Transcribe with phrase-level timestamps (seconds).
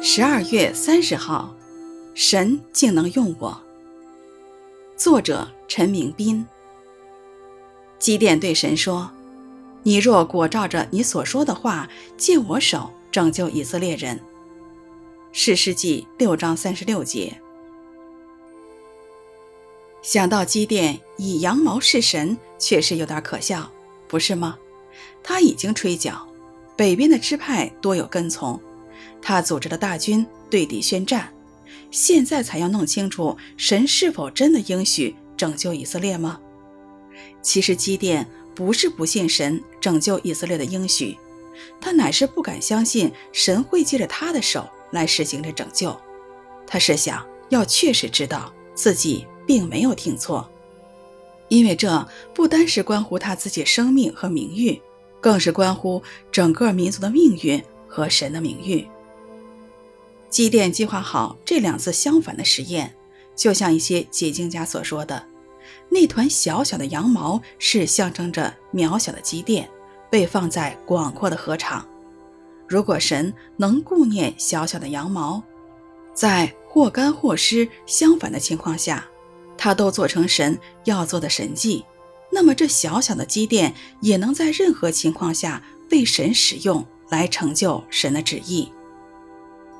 [0.00, 1.52] 十二月三十号，
[2.14, 3.60] 神竟能用我。
[4.96, 6.46] 作者陈明斌。
[7.98, 9.10] 基甸对神说
[9.82, 14.20] ：“你若果照着你所说的话，借我手拯救以色列人。”
[15.32, 17.36] 士师记六章三十六节。
[20.00, 23.68] 想到基甸以羊毛试神，确实有点可笑，
[24.06, 24.56] 不是吗？
[25.24, 26.24] 他已经吹角，
[26.76, 28.60] 北边的支派多有跟从。
[29.20, 31.32] 他组织了大军对敌宣战，
[31.90, 36.40] 现在才要弄清楚神是否真的应许拯救以色列吗？
[37.42, 41.16] 其实基甸不是不信神拯救以色列的应许，
[41.80, 45.96] 他乃是不敢相信神会借着他的手来实行这拯救。
[46.66, 50.48] 他是想要确实知道自己并没有听错，
[51.48, 54.80] 因为这不单是关乎他自己生命和名誉，
[55.20, 58.86] 更是关乎整个民族的命运和神的名誉。
[60.28, 62.94] 基甸计划好这两次相反的实验，
[63.34, 65.24] 就像一些解经家所说的，
[65.88, 69.68] 那团小小的羊毛是象征着渺小的基甸，
[70.10, 71.88] 被放在广阔的禾场。
[72.66, 75.42] 如果神能顾念小小的羊毛，
[76.12, 79.06] 在或干或湿相反的情况下，
[79.56, 81.82] 他都做成神要做的神迹，
[82.30, 88.72] 那么这小小的基甸也能在任何情况下被神使用来成就神的旨意。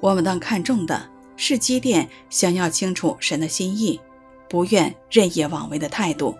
[0.00, 4.00] 我们当看重的是基甸想要清楚神的心意，
[4.48, 6.36] 不愿任意妄为的态度。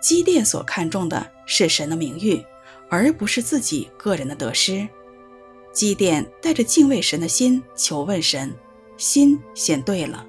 [0.00, 2.44] 基甸所看重的是神的名誉，
[2.88, 4.86] 而不是自己个人的得失。
[5.72, 8.54] 基甸带着敬畏神的心求问神，
[8.96, 10.26] 心先对了，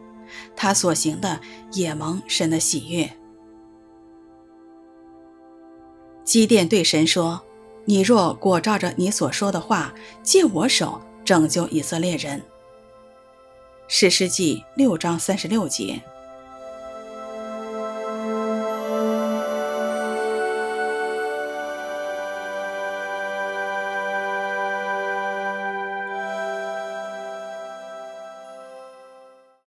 [0.55, 1.39] 他所行的
[1.71, 3.09] 也蒙神的喜悦。
[6.23, 7.42] 基甸对神说
[7.88, 12.41] ：“你若果照着你所说的话，借我手。”拯救以色列人。
[13.89, 16.02] 史诗记六章三十六节。